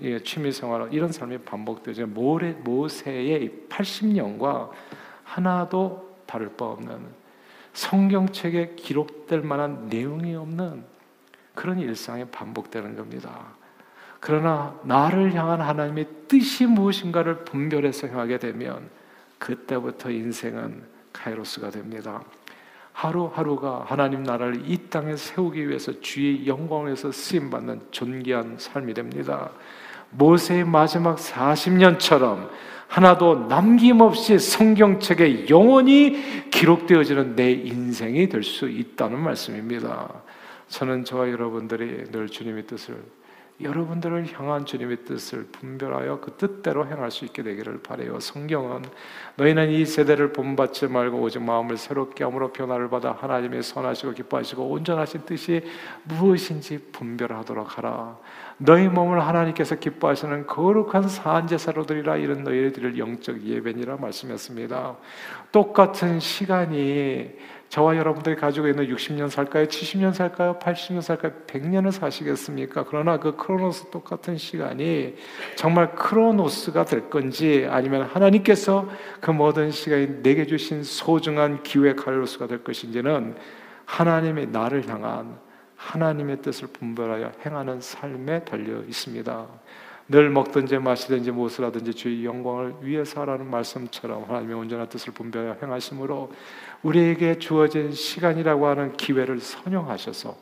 예, 0.01 0.17
취미 0.19 0.51
생활 0.51 0.91
이런 0.93 1.11
삶이 1.11 1.39
반복되죠. 1.39 2.07
모세의 2.07 3.65
80년과 3.69 4.69
하나도 5.25 6.09
다를 6.25 6.49
바 6.55 6.65
없는 6.65 7.26
성경책에 7.77 8.73
기록될 8.75 9.41
만한 9.41 9.87
내용이 9.87 10.35
없는 10.35 10.83
그런 11.53 11.77
일상이 11.77 12.25
반복되는 12.25 12.95
겁니다. 12.95 13.53
그러나 14.19 14.75
나를 14.81 15.35
향한 15.35 15.61
하나님의 15.61 16.07
뜻이 16.27 16.65
무엇인가를 16.65 17.45
분별해서 17.45 18.07
행하게 18.07 18.39
되면 18.39 18.89
그때부터 19.37 20.09
인생은 20.09 20.85
카이로스가 21.13 21.69
됩니다. 21.69 22.23
하루하루가 22.93 23.85
하나님 23.85 24.23
나라를 24.23 24.63
이 24.65 24.89
땅에 24.89 25.15
세우기 25.15 25.69
위해서 25.69 26.01
주의 26.01 26.47
영광을 26.47 26.87
위해서 26.87 27.11
쓰임 27.11 27.51
받는 27.51 27.81
존귀한 27.91 28.55
삶이 28.57 28.95
됩니다. 28.95 29.51
모세의 30.09 30.65
마지막 30.65 31.17
40년처럼 31.17 32.49
하나도 32.87 33.47
남김없이 33.47 34.39
성경책에 34.39 35.49
영원히 35.49 36.49
기록되어지는 36.49 37.35
내 37.35 37.51
인생이 37.51 38.29
될 38.29 38.43
수 38.43 38.69
있다는 38.69 39.19
말씀입니다. 39.19 40.09
저는 40.69 41.03
저와 41.03 41.29
여러분들이 41.29 42.11
늘 42.11 42.27
주님의 42.27 42.65
뜻을 42.67 42.95
여러분들을 43.59 44.31
향한 44.33 44.65
주님의 44.65 45.05
뜻을 45.05 45.47
분별하여 45.51 46.19
그 46.19 46.33
뜻대로 46.33 46.85
행할 46.85 47.09
수 47.09 47.25
있게 47.25 47.41
되기를 47.41 47.81
바래요. 47.81 48.19
성경은 48.19 48.83
너희는 49.35 49.71
이 49.71 49.83
세대를 49.83 50.31
본받지 50.31 50.87
말고 50.87 51.19
오직 51.19 51.41
마음을 51.41 51.75
새롭게 51.75 52.23
함으로 52.23 52.53
변화를 52.53 52.89
받아 52.89 53.13
하나님의 53.13 53.63
선하시고 53.63 54.13
기뻐하시고 54.13 54.63
온전하신 54.63 55.25
뜻이 55.25 55.63
무엇인지 56.03 56.91
분별하도록 56.91 57.77
하라. 57.77 58.17
너희 58.59 58.87
몸을 58.87 59.25
하나님께서 59.25 59.75
기뻐하시는 59.75 60.45
거룩한 60.45 61.07
사한 61.07 61.47
제사로 61.47 61.85
드리라 61.85 62.15
이런 62.15 62.43
너희를 62.43 62.73
드릴 62.73 62.97
영적 62.97 63.41
예배니라 63.41 63.97
말씀했습니다. 63.97 64.97
똑같은 65.51 66.19
시간이 66.19 67.31
저와 67.69 67.97
여러분들이 67.97 68.35
가지고 68.35 68.67
있는 68.67 68.87
60년 68.87 69.29
살까요? 69.29 69.65
70년 69.65 70.13
살까요? 70.13 70.57
80년 70.59 71.01
살까요? 71.01 71.33
100년을 71.47 71.91
사시겠습니까? 71.91 72.85
그러나 72.87 73.19
그 73.19 73.35
크로노스 73.35 73.89
똑같은 73.91 74.37
시간이 74.37 75.15
정말 75.55 75.93
크로노스가 75.93 76.85
될 76.85 77.09
건지 77.09 77.67
아니면 77.69 78.03
하나님께서 78.03 78.89
그 79.19 79.31
모든 79.31 79.71
시간이 79.71 80.21
내게 80.23 80.45
주신 80.45 80.83
소중한 80.83 81.61
기회 81.63 81.93
카로스가 81.93 82.47
될 82.47 82.63
것인지는 82.63 83.35
하나님의 83.85 84.47
나를 84.47 84.87
향한 84.87 85.37
하나님의 85.75 86.41
뜻을 86.41 86.69
분별하여 86.69 87.31
행하는 87.45 87.79
삶에 87.81 88.43
달려 88.45 88.81
있습니다. 88.83 89.47
늘 90.09 90.29
먹든지 90.29 90.77
마시든지 90.77 91.31
무엇을 91.31 91.65
하든지 91.65 91.93
주의 91.93 92.23
영광을 92.23 92.75
위해서 92.81 93.21
하라는 93.21 93.49
말씀처럼 93.49 94.23
하나님의 94.23 94.55
온전한 94.55 94.87
뜻을 94.87 95.13
분별하여 95.13 95.57
행하심으로 95.61 96.31
우리에게 96.83 97.39
주어진 97.39 97.91
시간이라고 97.91 98.67
하는 98.67 98.95
기회를 98.95 99.39
선용하셔서 99.39 100.37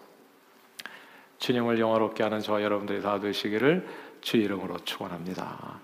주님을 1.40 1.80
영화롭게 1.80 2.24
하는 2.24 2.42
저와 2.42 2.62
여러분들이 2.62 3.02
다 3.02 3.20
되시기를 3.20 3.88
주 4.22 4.38
이름으로 4.38 4.78
축원합니다. 4.80 5.80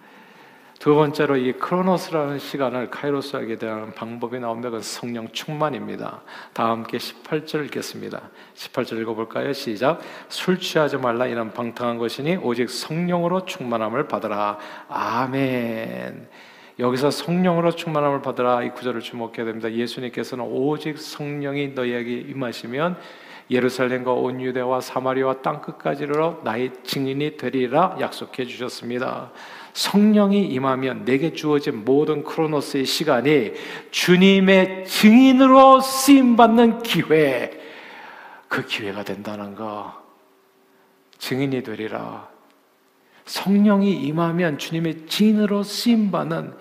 두 0.82 0.96
번째로 0.96 1.38
이 1.38 1.54
크로노스라는 1.54 2.40
시간을 2.40 2.90
카이로스하게 2.90 3.60
대한 3.60 3.94
방법이 3.94 4.40
나옵니다. 4.40 4.72
그 4.72 4.82
성령 4.82 5.28
충만입니다. 5.32 6.24
다 6.54 6.70
함께 6.72 6.98
18절 6.98 7.66
읽겠습니다. 7.66 8.32
18절 8.56 9.00
읽어볼까요? 9.00 9.54
시작. 9.54 10.02
술 10.28 10.60
취하지 10.60 10.98
말라 10.98 11.28
이는 11.28 11.54
방탕한 11.54 12.00
것이니 12.00 12.38
오직 12.38 12.68
성령으로 12.72 13.46
충만함을 13.46 14.08
받으라. 14.08 14.58
아멘. 14.90 16.28
여기서 16.80 17.12
성령으로 17.12 17.76
충만함을 17.76 18.24
받으라 18.24 18.64
이 18.64 18.72
구절을 18.72 19.02
주목해야 19.02 19.46
됩니다. 19.46 19.72
예수님께서는 19.72 20.44
오직 20.46 20.98
성령이 20.98 21.74
너희에게 21.76 22.22
임하시면 22.22 22.98
예루살렘과 23.50 24.14
온 24.14 24.42
유대와 24.42 24.82
사마리아와 24.82 25.42
땅 25.42 25.62
끝까지로 25.62 26.42
나의 26.44 26.72
증인이 26.84 27.38
되리라 27.38 27.98
약속해 28.00 28.46
주셨습니다. 28.46 29.32
성령이 29.74 30.48
임하면 30.48 31.06
내게 31.06 31.34
주어진 31.34 31.86
모든 31.86 32.24
크로노스의 32.24 32.86
시간이 32.86 33.54
주님의 33.92 34.86
증인으로 34.86 35.80
쓰임 35.82 36.36
받는 36.36 36.84
기회, 36.84 37.52
그 38.48 38.66
기회가 38.66 39.04
된다는 39.04 39.56
거. 39.56 40.02
증인이 41.18 41.64
되리라. 41.64 42.28
성령이 43.26 43.94
임하면 43.94 44.58
주님의 44.58 45.08
증인으로 45.08 45.64
쓰임 45.64 46.12
받는 46.12 46.54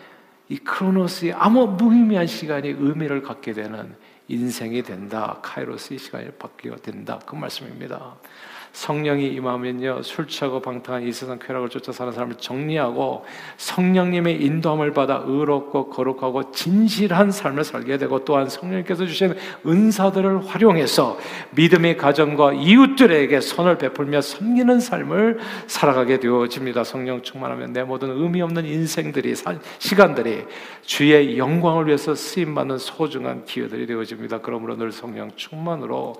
이 0.50 0.58
크로노스의 0.58 1.32
아무 1.32 1.66
무의미한 1.66 2.26
시간이 2.26 2.68
의미를 2.68 3.22
갖게 3.22 3.52
되는 3.52 3.96
인생이 4.30 4.82
된다. 4.84 5.40
카이로스의 5.42 5.98
시간이 5.98 6.30
바뀌게 6.32 6.76
된다. 6.76 7.18
그 7.26 7.34
말씀입니다. 7.34 8.16
성령이 8.72 9.28
임하면요 9.28 10.02
술 10.02 10.28
취하고 10.28 10.60
방탕한 10.60 11.02
이 11.02 11.12
세상 11.12 11.38
쾌락을 11.38 11.68
쫓아 11.68 11.92
사는 11.92 12.12
사람을 12.12 12.36
정리하고 12.36 13.24
성령님의 13.56 14.42
인도함을 14.42 14.92
받아 14.92 15.22
의롭고 15.26 15.90
거룩하고 15.90 16.52
진실한 16.52 17.30
삶을 17.30 17.64
살게 17.64 17.98
되고 17.98 18.24
또한 18.24 18.48
성령께서 18.48 19.06
주신 19.06 19.34
은사들을 19.66 20.46
활용해서 20.46 21.18
믿음의 21.50 21.96
가정과 21.96 22.52
이웃들에게 22.52 23.40
선을 23.40 23.78
베풀며 23.78 24.20
섬기는 24.20 24.80
삶을 24.80 25.38
살아가게 25.66 26.20
되어집니다. 26.20 26.84
성령 26.84 27.22
충만하면 27.22 27.72
내 27.72 27.82
모든 27.82 28.10
의미 28.10 28.40
없는 28.42 28.64
인생들이 28.64 29.34
시간들이 29.78 30.44
주의 30.82 31.38
영광을 31.38 31.86
위해서 31.86 32.14
쓰임 32.14 32.54
받는 32.54 32.78
소중한 32.78 33.44
기회들이 33.44 33.86
되어집니다. 33.86 34.40
그러므로 34.40 34.76
늘 34.76 34.92
성령 34.92 35.30
충만으로 35.36 36.14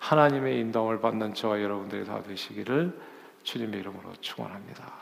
하나님의 0.00 0.58
인도을 0.60 1.00
받는 1.00 1.34
저와 1.34 1.62
여러분들이 1.62 2.04
다 2.04 2.22
되시기를 2.22 2.98
주님의 3.44 3.80
이름으로 3.80 4.12
축원합니다. 4.20 4.92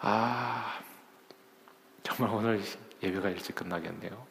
아, 0.00 0.78
정말 2.02 2.34
오늘 2.34 2.62
예배가 3.02 3.28
일찍 3.30 3.54
끝나겠네요. 3.56 4.26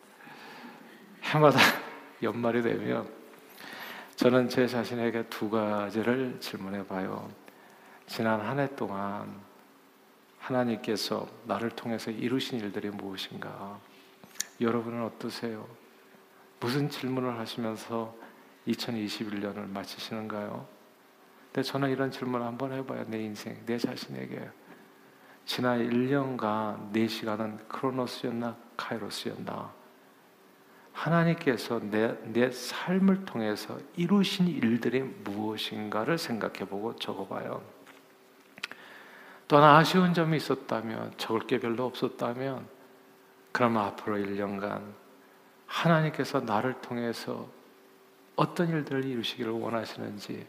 해마다 1.24 1.60
연말이 2.24 2.62
되면 2.62 3.08
저는 4.16 4.50
제 4.50 4.66
자신에게 4.66 5.28
두 5.30 5.50
가지를 5.50 6.38
질문해 6.40 6.88
봐요. 6.88 7.30
지난 8.08 8.40
한 8.42 8.58
해 8.58 8.68
동안 8.76 9.42
하나님께서 10.40 11.28
나를 11.46 11.70
통해서 11.72 12.10
이루신 12.10 12.60
일들이 12.60 12.90
무엇인가? 12.90 13.78
여러분은 14.62 15.04
어떠세요? 15.04 15.68
무슨 16.60 16.90
질문을 16.90 17.38
하시면서 17.38 18.16
2021년을 18.68 19.68
마치시는가요? 19.70 20.68
근데 21.52 21.64
저는 21.64 21.90
이런 21.90 22.12
질문을 22.12 22.46
한번 22.46 22.72
해봐요. 22.74 23.06
내 23.08 23.20
인생, 23.20 23.58
내 23.66 23.78
자신에게. 23.78 24.50
지난 25.46 25.80
1년간 25.80 26.92
내 26.92 27.08
시간은 27.08 27.58
크로노스였나 27.68 28.58
카이로스였나? 28.76 29.74
하나님께서 30.92 31.80
내, 31.80 32.18
내 32.24 32.52
삶을 32.52 33.26
통해서 33.26 33.78
이루신 33.96 34.48
일들이 34.48 35.02
무엇인가를 35.02 36.18
생각해보고 36.18 36.96
적어봐요. 36.96 37.62
또 39.48 39.58
하나 39.58 39.78
아쉬운 39.78 40.14
점이 40.14 40.38
있었다면, 40.38 41.14
적을 41.18 41.42
게 41.48 41.60
별로 41.60 41.86
없었다면, 41.86 42.68
그러면 43.52 43.84
앞으로 43.86 44.18
1년간 44.18 44.82
하나님께서 45.68 46.42
나를 46.42 46.82
통해서 46.82 47.50
어떤 48.38 48.70
일들을 48.70 49.04
이루시기를 49.04 49.52
원하시는지 49.52 50.48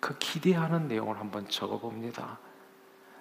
그 0.00 0.18
기대하는 0.18 0.88
내용을 0.88 1.18
한번 1.18 1.48
적어봅니다. 1.48 2.38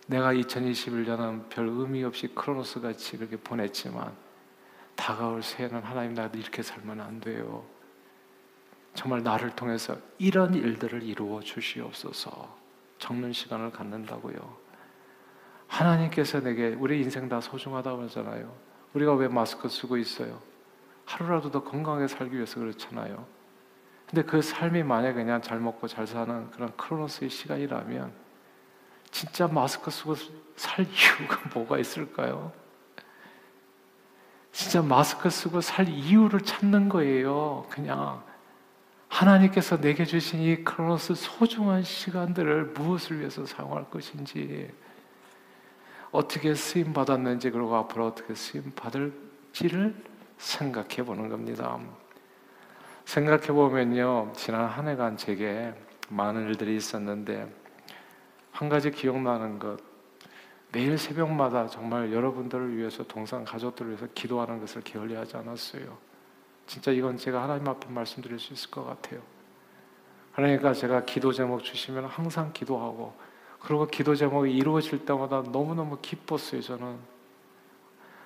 내가 0.08 0.34
2021년은 0.34 1.48
별 1.50 1.68
의미 1.68 2.04
없이 2.04 2.28
크로노스 2.28 2.82
같이 2.82 3.16
그렇게 3.18 3.38
보냈지만 3.38 4.12
다가올 4.96 5.44
새해는 5.44 5.84
하나님 5.84 6.16
나도 6.16 6.40
이렇게 6.40 6.64
살면 6.64 7.00
안 7.00 7.20
돼요. 7.20 7.64
정말 8.96 9.22
나를 9.22 9.56
통해서 9.56 9.96
이런 10.18 10.56
일들을 10.56 11.04
이루어 11.04 11.40
주시옵소서. 11.40 12.58
적는 12.98 13.34
시간을 13.34 13.72
갖는다고요. 13.72 14.58
하나님께서 15.68 16.42
내게 16.42 16.70
우리 16.70 17.02
인생 17.02 17.30
다 17.30 17.40
소중하다고 17.40 18.04
하잖아요. 18.04 18.54
우리가 18.94 19.14
왜 19.14 19.28
마스크 19.28 19.70
쓰고 19.70 19.98
있어요? 19.98 20.42
하루라도 21.06 21.52
더 21.52 21.64
건강하게 21.64 22.08
살기 22.08 22.36
위해서 22.36 22.60
그렇잖아요. 22.60 23.41
근데 24.12 24.24
그 24.24 24.42
삶이 24.42 24.84
만약 24.84 25.14
그냥 25.14 25.42
잘 25.42 25.60
먹고 25.62 25.88
잘 25.88 26.06
사는 26.06 26.52
그런 26.52 26.76
크로노스의 26.76 27.30
시간이라면 27.30 28.12
진짜 29.10 29.48
마스크 29.48 29.90
쓰고 29.90 30.16
살 30.58 30.86
이유가 30.86 31.40
뭐가 31.56 31.78
있을까요? 31.80 32.52
진짜 34.52 34.82
마스크 34.82 35.30
쓰고 35.30 35.62
살 35.62 35.88
이유를 35.88 36.42
찾는 36.42 36.90
거예요. 36.90 37.66
그냥 37.70 38.22
하나님께서 39.08 39.80
내게 39.80 40.04
주신 40.04 40.42
이 40.42 40.62
크로노스 40.66 41.16
소중한 41.16 41.82
시간들을 41.82 42.66
무엇을 42.66 43.20
위해서 43.20 43.46
사용할 43.46 43.90
것인지 43.90 44.70
어떻게 46.12 46.54
쓰임 46.54 46.92
받았는지 46.92 47.50
그리고 47.50 47.78
앞으로 47.78 48.08
어떻게 48.08 48.36
쓰임 48.36 48.74
받을지를 48.76 49.96
생각해 50.38 51.06
보는 51.06 51.30
겁니다. 51.30 51.80
생각해 53.12 53.48
보면요, 53.48 54.32
지난 54.38 54.68
한 54.68 54.88
해간 54.88 55.18
제게 55.18 55.74
많은 56.08 56.48
일들이 56.48 56.78
있었는데 56.78 57.54
한 58.54 58.70
가지 58.70 58.90
기억나는 58.90 59.60
것 59.60 59.80
매일 60.72 60.98
새벽마다 60.98 61.68
정말 61.68 62.14
여러분들을 62.14 62.78
위해서 62.78 63.04
동상 63.04 63.44
가족들을 63.44 63.92
위해서 63.92 64.08
기도하는 64.16 64.62
것을 64.62 64.82
게을리하지 64.84 65.36
않았어요. 65.36 65.98
진짜 66.68 66.92
이건 66.92 67.18
제가 67.18 67.44
하나님 67.44 67.68
앞에 67.68 67.90
말씀드릴 67.90 68.40
수 68.40 68.54
있을 68.54 68.72
것 68.72 68.86
같아요. 68.86 69.20
그러니까 70.34 70.74
제가 70.74 71.04
기도 71.04 71.34
제목 71.34 71.66
주시면 71.66 72.06
항상 72.06 72.54
기도하고 72.54 73.14
그리고 73.60 73.88
기도 73.88 74.16
제목이 74.16 74.56
이루어질 74.56 75.04
때마다 75.04 75.42
너무너무 75.42 75.98
기뻤어요, 76.02 76.62
저는. 76.62 76.96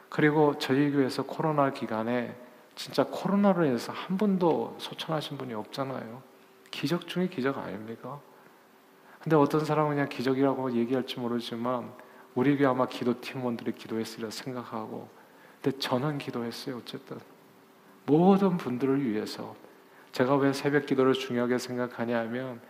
그리고 0.09 0.59
저희 0.59 0.91
교회에서 0.91 1.23
코로나 1.23 1.73
기간에 1.73 2.44
진짜 2.75 3.05
코로나로 3.05 3.65
인해서 3.65 3.91
한 3.93 4.17
분도 4.17 4.75
소천하신 4.79 5.37
분이 5.37 5.53
없잖아요. 5.53 6.21
기적 6.71 7.07
중에 7.07 7.27
기적 7.27 7.57
아닙니까? 7.57 8.19
근데 9.21 9.35
어떤 9.35 9.63
사람은 9.63 9.91
그냥 9.91 10.09
기적이라고 10.09 10.73
얘기할지 10.73 11.19
모르지만 11.19 11.91
우리 12.35 12.57
교회 12.57 12.67
아마 12.67 12.85
기도 12.85 13.19
팀원들이 13.21 13.71
기도했으리라 13.71 14.29
생각하고 14.29 15.09
근데 15.61 15.79
저는 15.79 16.17
기도했어요 16.17 16.77
어쨌든. 16.77 17.17
모든 18.05 18.57
분들을 18.57 19.03
위해서. 19.03 19.55
제가 20.11 20.35
왜 20.35 20.53
새벽 20.53 20.85
기도를 20.85 21.13
중요하게 21.13 21.57
생각하냐면 21.57 22.61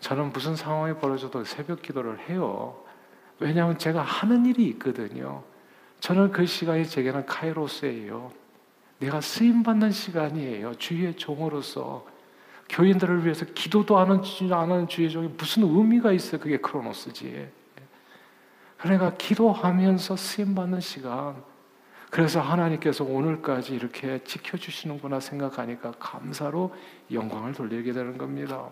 저는 0.00 0.32
무슨 0.32 0.56
상황이 0.56 0.94
벌어져도 0.94 1.44
새벽 1.44 1.82
기도를 1.82 2.18
해요. 2.28 2.82
왜냐하면 3.38 3.78
제가 3.78 4.02
하는 4.02 4.46
일이 4.46 4.66
있거든요. 4.70 5.44
저는 6.00 6.32
그 6.32 6.44
시간이 6.46 6.86
제게는 6.86 7.26
카이로스예요 7.26 8.32
내가 9.00 9.20
쓰임 9.20 9.62
받는 9.62 9.90
시간이에요 9.90 10.74
주의 10.76 11.12
종으로서 11.16 12.06
교인들을 12.68 13.24
위해서 13.24 13.44
기도도 13.46 13.98
안 13.98 14.10
하는 14.50 14.86
주의 14.86 15.10
종이 15.10 15.28
무슨 15.36 15.64
의미가 15.64 16.12
있어요 16.12 16.40
그게 16.40 16.58
크로노스지 16.58 17.50
그러니까 18.80 19.12
기도하면서 19.16 20.16
쓰임 20.16 20.54
받는 20.54 20.80
시간. 20.80 21.42
그래서 22.10 22.40
하나님께서 22.40 23.04
오늘까지 23.04 23.74
이렇게 23.74 24.24
지켜주시는구나 24.24 25.20
생각하니까 25.20 25.92
감사로 26.00 26.74
영광을 27.12 27.52
돌리게 27.52 27.92
되는 27.92 28.18
겁니다. 28.18 28.68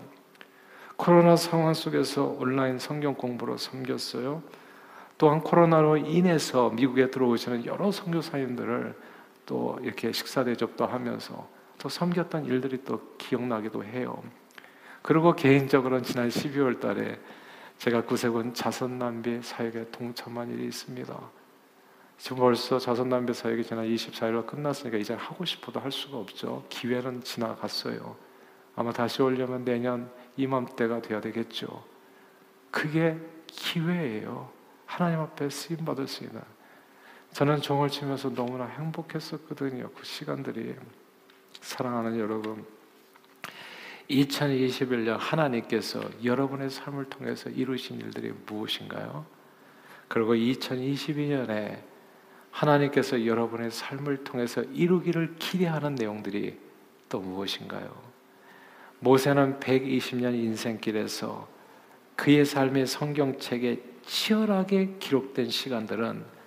코로나 0.96 1.36
상황 1.36 1.74
속에서 1.74 2.24
온라인 2.24 2.78
성경 2.78 3.14
공부로 3.14 3.56
섬겼어요. 3.56 4.42
또한 5.18 5.40
코로나로 5.40 5.98
인해서 5.98 6.70
미국에 6.70 7.10
들어오시는 7.10 7.66
여러 7.66 7.92
선교사님들을 7.92 8.96
또 9.48 9.78
이렇게 9.82 10.12
식사 10.12 10.44
대접도 10.44 10.86
하면서 10.86 11.48
또 11.78 11.88
섬겼던 11.88 12.44
일들이 12.44 12.84
또 12.84 13.16
기억나기도 13.16 13.82
해요. 13.82 14.22
그리고 15.00 15.32
개인적으로는 15.32 16.04
지난 16.04 16.28
12월 16.28 16.78
달에 16.78 17.18
제가 17.78 18.04
구세군 18.04 18.52
자선남비 18.52 19.40
사역에 19.42 19.90
동참한 19.90 20.50
일이 20.50 20.66
있습니다. 20.66 21.18
지금 22.18 22.36
벌써 22.38 22.78
자선남비 22.78 23.32
사역이 23.32 23.64
지난 23.64 23.86
24일로 23.86 24.46
끝났으니까 24.46 24.98
이제 24.98 25.14
하고 25.14 25.46
싶어도 25.46 25.80
할 25.80 25.90
수가 25.90 26.18
없죠. 26.18 26.66
기회는 26.68 27.22
지나갔어요. 27.22 28.16
아마 28.76 28.92
다시 28.92 29.22
오려면 29.22 29.64
내년 29.64 30.10
이맘때가 30.36 31.00
돼야 31.00 31.22
되겠죠. 31.22 31.84
그게 32.70 33.16
기회예요. 33.46 34.50
하나님 34.84 35.20
앞에 35.20 35.48
쓰임 35.48 35.84
받을 35.86 36.06
수 36.06 36.24
있는. 36.24 36.42
저는 37.32 37.60
종을 37.60 37.88
치면서 37.88 38.30
너무나 38.34 38.66
행복했었거든요. 38.66 39.90
그 39.90 40.04
시간들이 40.04 40.74
사랑하는 41.60 42.18
여러분. 42.18 42.64
2021년 44.10 45.16
하나님께서 45.18 46.00
여러분의 46.24 46.70
삶을 46.70 47.06
통해서 47.06 47.50
이루신 47.50 48.00
일들이 48.00 48.32
무엇인가요? 48.46 49.26
그리고 50.08 50.34
2022년에 50.34 51.82
하나님께서 52.50 53.26
여러분의 53.26 53.70
삶을 53.70 54.24
통해서 54.24 54.62
이루기를 54.62 55.36
기대하는 55.38 55.94
내용들이 55.94 56.58
또 57.08 57.20
무엇인가요? 57.20 57.94
모세는 59.00 59.60
120년 59.60 60.34
인생길에서 60.34 61.46
그의 62.16 62.44
삶의 62.44 62.86
성경책에 62.86 63.82
치열하게 64.04 64.96
기록된 64.98 65.50
시간들은 65.50 66.37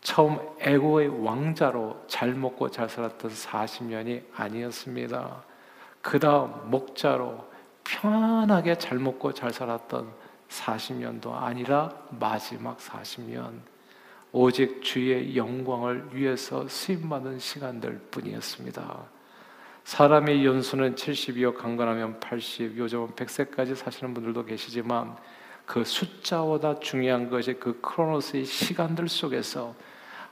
처음 0.00 0.38
애고의 0.60 1.24
왕자로 1.24 2.04
잘 2.06 2.32
먹고 2.34 2.70
잘 2.70 2.88
살았던 2.88 3.30
40년이 3.30 4.22
아니었습니다. 4.34 5.44
그 6.00 6.18
다음 6.18 6.70
목자로 6.70 7.44
편안하게 7.84 8.78
잘 8.78 8.98
먹고 8.98 9.32
잘 9.32 9.52
살았던 9.52 10.08
40년도 10.48 11.32
아니라 11.32 11.90
마지막 12.10 12.78
40년 12.78 13.60
오직 14.32 14.82
주의 14.82 15.36
영광을 15.36 16.10
위해서 16.12 16.68
쓰임받은 16.68 17.38
시간들 17.38 17.98
뿐이었습니다. 18.10 19.04
사람의 19.84 20.44
연수는 20.44 20.94
70이요 20.96 21.56
강건하면 21.56 22.18
80, 22.18 22.76
요즘은 22.76 23.08
100세까지 23.10 23.76
사시는 23.76 24.14
분들도 24.14 24.44
계시지만 24.44 25.16
그 25.66 25.84
숫자보다 25.84 26.78
중요한 26.78 27.28
것이 27.28 27.54
그 27.54 27.80
크로노스의 27.80 28.44
시간들 28.44 29.08
속에서 29.08 29.74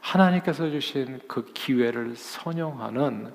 하나님께서 0.01 0.70
주신 0.70 1.20
그 1.27 1.44
기회를 1.53 2.14
선용하는 2.16 3.35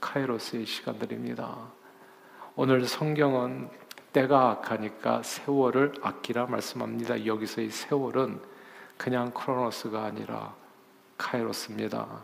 카이로스의 0.00 0.66
시간들입니다. 0.66 1.56
오늘 2.56 2.84
성경은 2.84 3.70
때가 4.12 4.50
악하니까 4.50 5.22
세월을 5.22 5.94
아끼라 6.02 6.46
말씀합니다. 6.46 7.24
여기서의 7.24 7.70
세월은 7.70 8.40
그냥 8.98 9.30
크로노스가 9.32 10.04
아니라 10.04 10.54
카이로스입니다. 11.16 12.22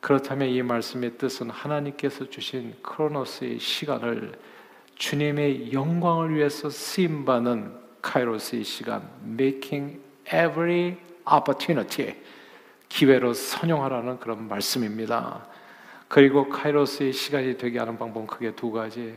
그렇다면 0.00 0.48
이 0.48 0.62
말씀의 0.62 1.16
뜻은 1.16 1.48
하나님께서 1.48 2.28
주신 2.28 2.76
크로노스의 2.82 3.60
시간을 3.60 4.38
주님의 4.96 5.72
영광을 5.72 6.34
위해서 6.34 6.68
쓰임 6.68 7.24
받는 7.24 7.81
카이로스의 8.02 8.64
시간, 8.64 9.08
making 9.24 10.00
every 10.26 10.96
opportunity 11.26 12.14
기회로 12.88 13.32
선용하라는 13.32 14.18
그런 14.18 14.48
말씀입니다. 14.48 15.46
그리고 16.08 16.48
카이로스의 16.48 17.12
시간이 17.14 17.56
되게 17.56 17.78
하는 17.78 17.96
방법은 17.96 18.26
크게 18.26 18.54
두 18.54 18.70
가지. 18.70 19.14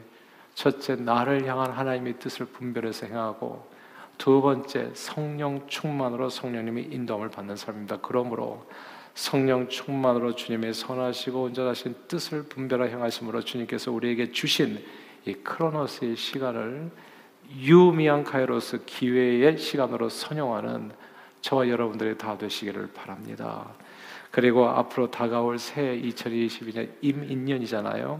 첫째, 0.53 0.95
나를 0.95 1.45
향한 1.45 1.71
하나님의 1.71 2.19
뜻을 2.19 2.45
분별해서 2.45 3.07
행하고 3.07 3.69
두 4.17 4.41
번째, 4.41 4.91
성령 4.93 5.67
충만으로 5.67 6.29
성령님의 6.29 6.85
인도함을 6.85 7.29
받는 7.29 7.57
삶입니다. 7.57 7.97
그러므로 8.01 8.65
성령 9.13 9.67
충만으로 9.67 10.35
주님의 10.35 10.73
선하시고 10.73 11.43
온전하신 11.43 11.95
뜻을 12.07 12.43
분별하 12.43 12.85
행하심으로 12.85 13.41
주님께서 13.41 13.91
우리에게 13.91 14.31
주신 14.31 14.81
이 15.25 15.33
크로노스의 15.33 16.15
시간을 16.15 16.91
유미한 17.57 18.23
카이로스 18.23 18.85
기회의 18.85 19.57
시간으로 19.57 20.09
선용하는 20.09 20.91
저와 21.41 21.69
여러분들이 21.69 22.17
다 22.17 22.37
되시기를 22.37 22.91
바랍니다. 22.93 23.73
그리고 24.31 24.67
앞으로 24.67 25.11
다가올 25.11 25.59
새해 25.59 25.99
2022년 26.01 26.91
임인년이잖아요. 27.01 28.17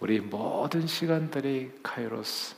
우리 0.00 0.20
모든 0.20 0.86
시간들이 0.86 1.72
카이로스 1.82 2.56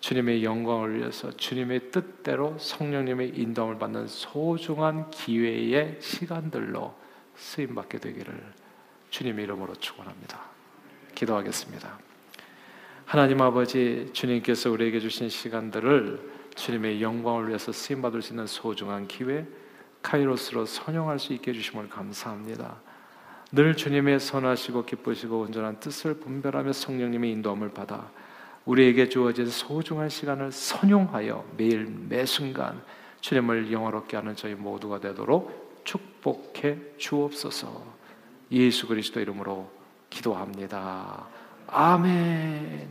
주님의 0.00 0.44
영광을 0.44 0.98
위해서 0.98 1.30
주님의 1.30 1.90
뜻대로 1.90 2.58
성령님의 2.58 3.38
인도을 3.38 3.78
받는 3.78 4.06
소중한 4.06 5.10
기회의 5.10 5.96
시간들로 5.98 6.94
쓰임 7.36 7.74
받게 7.74 7.98
되기를 7.98 8.52
주님의 9.08 9.44
이름으로 9.44 9.74
축원합니다. 9.76 10.42
기도하겠습니다. 11.14 12.13
하나님 13.06 13.42
아버지 13.42 14.08
주님께서 14.14 14.70
우리에게 14.70 14.98
주신 14.98 15.28
시간들을 15.28 16.20
주님의 16.54 17.02
영광을 17.02 17.48
위해서 17.48 17.70
쓰임 17.70 18.00
받을 18.00 18.22
수 18.22 18.32
있는 18.32 18.46
소중한 18.46 19.06
기회 19.06 19.46
카이로스로 20.00 20.64
선용할 20.64 21.18
수 21.18 21.34
있게 21.34 21.50
해 21.50 21.54
주심을 21.54 21.90
감사합니다. 21.90 22.76
늘 23.52 23.76
주님의 23.76 24.20
선하시고 24.20 24.86
기쁘시고 24.86 25.40
온전한 25.40 25.78
뜻을 25.80 26.14
분별하며 26.14 26.72
성령님의 26.72 27.30
인도함을 27.32 27.72
받아 27.72 28.10
우리에게 28.64 29.10
주어진 29.10 29.46
소중한 29.46 30.08
시간을 30.08 30.50
선용하여 30.50 31.44
매일 31.58 31.86
매 32.08 32.24
순간 32.24 32.82
주님을 33.20 33.70
영화롭게 33.70 34.16
하는 34.16 34.34
저희 34.34 34.54
모두가 34.54 35.00
되도록 35.00 35.82
축복해 35.84 36.78
주옵소서. 36.96 37.84
예수 38.50 38.88
그리스도 38.88 39.20
이름으로 39.20 39.70
기도합니다. 40.08 41.26
아멘. 41.76 42.88